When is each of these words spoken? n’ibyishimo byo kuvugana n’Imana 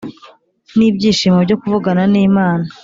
n’ibyishimo 0.77 1.37
byo 1.45 1.55
kuvugana 1.61 2.03
n’Imana 2.11 2.65